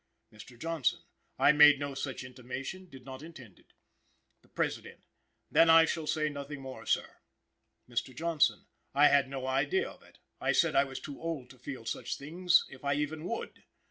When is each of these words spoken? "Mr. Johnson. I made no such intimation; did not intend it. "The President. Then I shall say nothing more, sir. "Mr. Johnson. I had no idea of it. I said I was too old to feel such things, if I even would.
"Mr. 0.33 0.57
Johnson. 0.57 1.03
I 1.37 1.51
made 1.51 1.79
no 1.79 1.93
such 1.93 2.23
intimation; 2.23 2.89
did 2.89 3.05
not 3.05 3.21
intend 3.21 3.59
it. 3.59 3.67
"The 4.41 4.47
President. 4.49 5.05
Then 5.51 5.69
I 5.69 5.85
shall 5.85 6.07
say 6.07 6.27
nothing 6.27 6.59
more, 6.59 6.87
sir. 6.87 7.17
"Mr. 7.87 8.15
Johnson. 8.17 8.65
I 8.95 9.09
had 9.09 9.29
no 9.29 9.45
idea 9.45 9.87
of 9.87 10.01
it. 10.01 10.17
I 10.39 10.53
said 10.53 10.75
I 10.75 10.85
was 10.85 10.99
too 10.99 11.21
old 11.21 11.51
to 11.51 11.59
feel 11.59 11.85
such 11.85 12.15
things, 12.17 12.65
if 12.69 12.83
I 12.83 12.95
even 12.95 13.25
would. 13.25 13.63